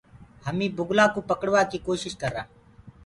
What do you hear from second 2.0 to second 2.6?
ڪرآ۔